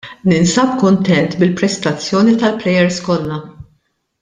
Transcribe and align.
Ninsab 0.29 0.71
kuntent 0.83 1.35
bil-prestazzjoni 1.43 2.33
tal-plejers 2.45 2.99
kollha. 3.11 3.39